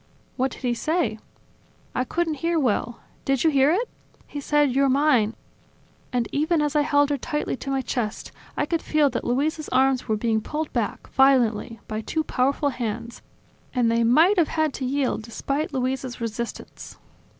[0.35, 1.19] "What did he say?"
[1.93, 3.01] "I couldn't hear well...
[3.23, 3.87] Did you hear it?
[4.25, 5.35] He said: You're mine!"
[6.11, 9.69] And even as I held her tightly to my chest, I could feel that Luisa's
[9.69, 13.21] arms were being pulled back, violently, by two powerful hands;
[13.75, 16.97] and they might have had to yield, despite Luisa's resistance."